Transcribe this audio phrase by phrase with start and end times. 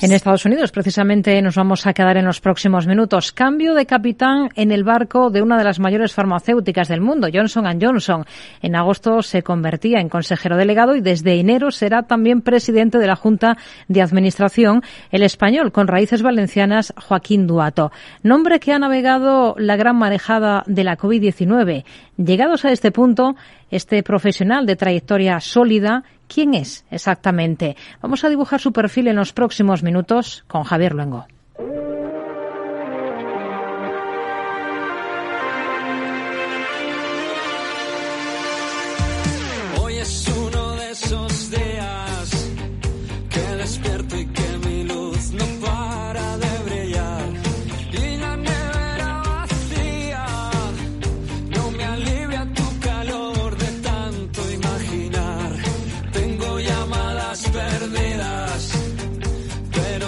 [0.00, 3.30] En Estados Unidos, precisamente, nos vamos a quedar en los próximos minutos.
[3.30, 7.66] Cambio de capitán en el barco de una de las mayores farmacéuticas del mundo, Johnson
[7.78, 8.24] Johnson.
[8.62, 13.16] En agosto se convertía en consejero delegado y desde enero será también presidente de la
[13.16, 17.92] Junta de Administración, el español con raíces valencianas, Joaquín Duato.
[18.22, 21.84] Nombre que ha navegado la gran marejada de la COVID-19.
[22.16, 23.36] Llegados a este punto,
[23.72, 27.76] este profesional de trayectoria sólida ¿Quién es exactamente?
[28.00, 31.26] Vamos a dibujar su perfil en los próximos minutos con Javier Luengo.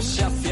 [0.05, 0.44] myself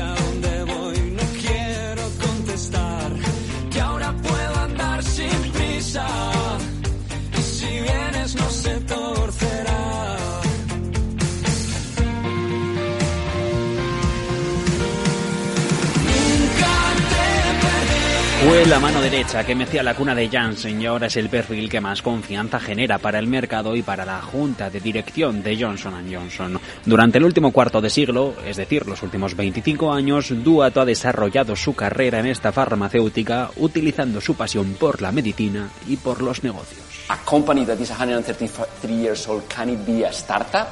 [18.53, 21.71] Fue la mano derecha que mecía la cuna de Janssen y ahora es el perfil
[21.71, 25.95] que más confianza genera para el mercado y para la junta de dirección de Johnson
[26.13, 26.61] Johnson.
[26.85, 31.57] Durante el último cuarto de siglo, es decir, los últimos 25 años, Duato ha desarrollado
[31.57, 36.83] su carrera en esta farmacéutica utilizando su pasión por la medicina y por los negocios.
[37.09, 40.69] A company that is 133 years old, can it be a startup?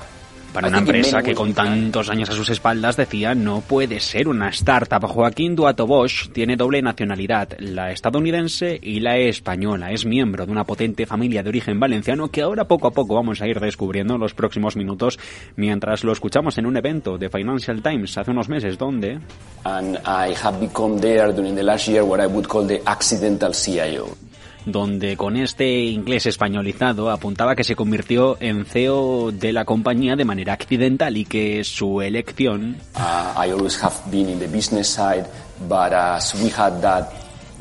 [0.53, 4.48] Para una empresa que con tantos años a sus espaldas decía no puede ser una
[4.48, 5.06] startup.
[5.06, 9.93] Joaquín Duato Bosch tiene doble nacionalidad, la estadounidense y la española.
[9.93, 13.41] Es miembro de una potente familia de origen valenciano que ahora poco a poco vamos
[13.41, 15.19] a ir descubriendo en los próximos minutos
[15.55, 19.21] mientras lo escuchamos en un evento de Financial Times hace unos meses donde...
[19.65, 23.53] And I have become there during the last year what I would call the accidental
[23.55, 24.30] CIO
[24.66, 30.25] donde con este inglés españolizado apuntaba que se convirtió en CEO de la compañía de
[30.25, 32.76] manera accidental y que su elección.
[32.97, 35.26] Uh, I always have been in the business side,
[35.69, 37.10] but as we had that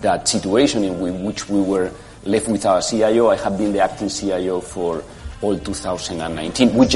[0.01, 1.91] that situation in which we were
[2.25, 5.03] left without a CIO, I have been the acting CIO for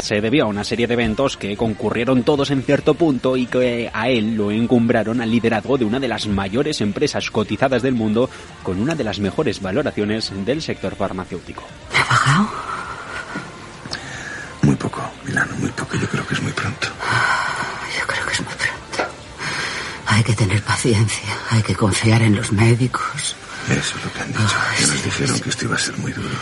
[0.02, 3.90] se debió a una serie de eventos que concurrieron todos en cierto punto y que
[3.94, 8.30] a él lo encumbraron al liderazgo de una de las mayores empresas cotizadas del mundo
[8.62, 11.64] con una de las mejores valoraciones del sector farmacéutico.
[11.92, 12.50] ¿Me ha bajado?
[14.64, 15.96] Muy poco, Milano, muy poco.
[15.98, 16.88] Yo creo que es muy pronto.
[18.00, 19.14] Yo creo que es muy pronto.
[20.08, 23.36] Hay que tener paciencia, hay que confiar en los médicos.
[23.70, 24.56] Eso es lo que han dicho.
[24.78, 26.36] que nos dijeron que esto iba a ser muy duro.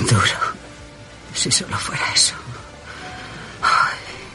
[0.00, 0.47] Duro.
[1.38, 2.34] Si solo fuera eso.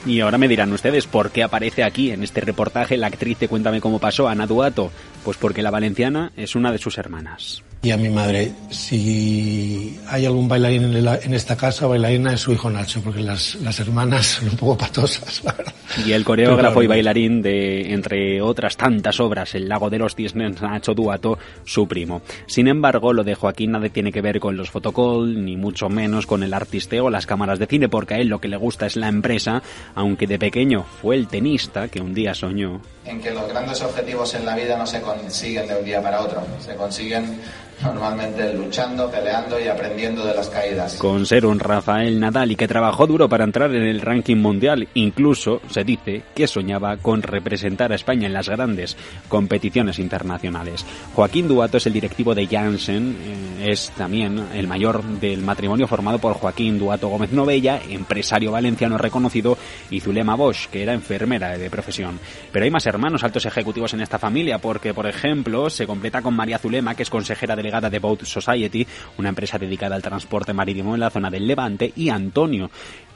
[0.05, 3.49] Y ahora me dirán ustedes por qué aparece aquí en este reportaje la actriz de
[3.49, 4.89] Cuéntame cómo pasó, Ana Duato.
[5.25, 7.61] Pues porque la valenciana es una de sus hermanas.
[7.83, 12.69] Y a mi madre, si hay algún bailarín en, esta casa, bailarina es su hijo
[12.69, 15.73] Nacho, porque las, las hermanas son un poco patosas, la verdad.
[16.05, 20.61] Y el coreógrafo y bailarín de, entre otras tantas obras, El lago de los cisnes,
[20.61, 22.21] Nacho Duato, su primo.
[22.45, 26.25] Sin embargo, lo de Joaquín nada tiene que ver con los fotocall, ni mucho menos
[26.25, 28.85] con el artisteo o las cámaras de cine, porque a él lo que le gusta
[28.85, 29.61] es la empresa,
[29.93, 32.81] aunque de pequeño fue el tenista que un día soñó.
[33.05, 36.21] En que los grandes objetivos en la vida no se consiguen de un día para
[36.21, 37.41] otro, se consiguen
[37.83, 40.95] normalmente luchando, peleando y aprendiendo de las caídas.
[40.95, 44.87] Con ser un Rafael Nadal y que trabajó duro para entrar en el ranking mundial,
[44.93, 50.85] incluso se dice que soñaba con representar a España en las grandes competiciones internacionales.
[51.13, 56.19] Joaquín Duato es el directivo de Janssen, eh, es también el mayor del matrimonio formado
[56.19, 59.57] por Joaquín Duato Gómez Novella, empresario valenciano reconocido,
[59.89, 62.19] y Zulema Bosch, que era enfermera de profesión.
[62.51, 66.35] Pero hay más hermanos altos ejecutivos en esta familia, porque, por ejemplo, se completa con
[66.35, 68.85] María Zulema, que es consejera de Boat Society,
[69.17, 72.69] una empresa dedicada al transporte marítimo en la zona del Levante, y Antonio,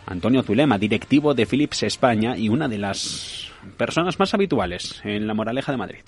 [0.05, 5.33] Antonio Zulema, directivo de Philips España y una de las personas más habituales en la
[5.33, 6.03] Moraleja de Madrid.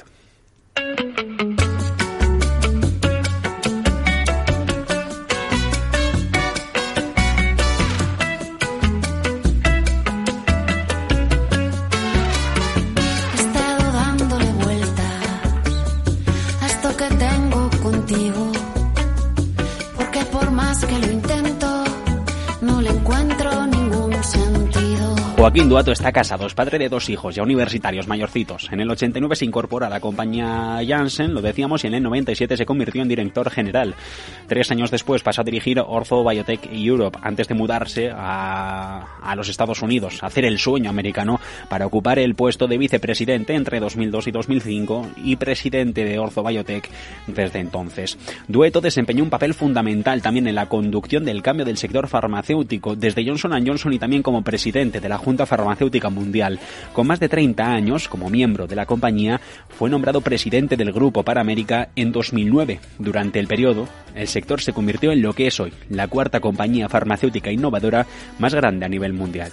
[20.86, 21.84] Que lo intento,
[22.62, 23.79] no le encuentro sentido.
[25.40, 28.68] Joaquín Duato está casado, es padre de dos hijos, ya universitarios, mayorcitos.
[28.74, 32.58] En el 89 se incorpora a la compañía Janssen, lo decíamos, y en el 97
[32.58, 33.96] se convirtió en director general.
[34.48, 39.82] Tres años después pasó a dirigir Ortho Biotech Europe, antes de mudarse a, los Estados
[39.82, 41.40] Unidos, a hacer el sueño americano
[41.70, 46.90] para ocupar el puesto de vicepresidente entre 2002 y 2005 y presidente de Ortho Biotech
[47.28, 48.18] desde entonces.
[48.50, 53.26] Dueto desempeñó un papel fundamental también en la conducción del cambio del sector farmacéutico, desde
[53.26, 56.60] Johnson Johnson y también como presidente de la Junta Farmacéutica Mundial.
[56.94, 59.40] Con más de 30 años como miembro de la compañía,
[59.70, 62.80] fue nombrado presidente del Grupo para América en 2009.
[62.98, 66.90] Durante el periodo, el sector se convirtió en lo que es hoy, la cuarta compañía
[66.90, 68.06] farmacéutica innovadora
[68.40, 69.52] más grande a nivel mundial.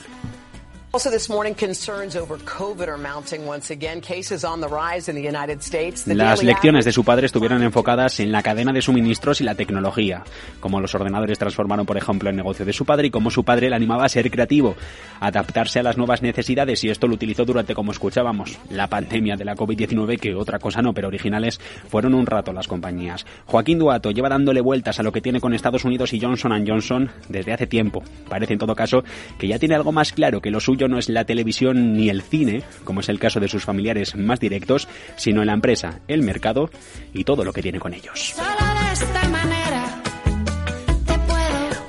[6.06, 10.24] Las lecciones de su padre estuvieron enfocadas en la cadena de suministros y la tecnología,
[10.58, 13.68] como los ordenadores transformaron, por ejemplo, el negocio de su padre y cómo su padre
[13.68, 14.74] le animaba a ser creativo,
[15.20, 19.36] a adaptarse a las nuevas necesidades y esto lo utilizó durante, como escuchábamos, la pandemia
[19.36, 23.26] de la COVID-19, que otra cosa no, pero originales fueron un rato las compañías.
[23.44, 27.10] Joaquín Duato lleva dándole vueltas a lo que tiene con Estados Unidos y Johnson Johnson
[27.28, 28.02] desde hace tiempo.
[28.28, 29.04] Parece en todo caso
[29.38, 32.22] que ya tiene algo más claro que lo suyo no es la televisión ni el
[32.22, 36.22] cine, como es el caso de sus familiares más directos, sino en la empresa, el
[36.22, 36.70] mercado
[37.12, 38.34] y todo lo que tiene con ellos.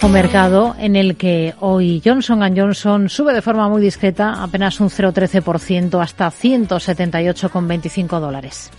[0.03, 4.89] Un mercado en el que hoy Johnson Johnson sube de forma muy discreta, apenas un
[4.89, 8.71] 0,13% hasta 178,25 dólares.